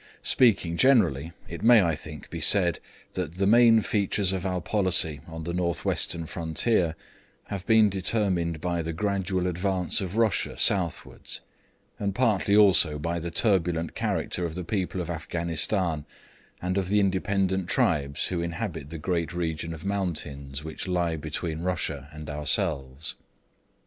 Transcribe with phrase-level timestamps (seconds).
[0.23, 2.79] Speaking generally, it may, I think, be said
[3.13, 6.95] that the main features of our policy on the North Western frontier
[7.49, 11.41] have been determined by the gradual advance of Russia southwards,
[11.99, 16.05] and partly also by the turbulent character of the people of Afghanistan,
[16.63, 21.59] and of the independent tribes who inhabit the great region of mountains which lie between
[21.61, 23.13] Russia and ourselves.